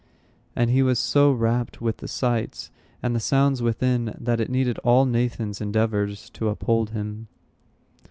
And 0.55 0.71
he 0.71 0.81
was 0.81 0.97
so 0.97 1.31
rapt 1.31 1.79
with 1.79 1.97
the 1.97 2.07
sights 2.07 2.71
and 3.03 3.15
the 3.15 3.19
sounds 3.19 3.61
within, 3.61 4.15
that 4.19 4.39
it 4.39 4.49
needed 4.49 4.79
all 4.79 5.05
Nathan's 5.05 5.61
endeavors 5.61 6.31
to 6.31 6.49
uphold 6.49 6.89
him. 6.89 7.27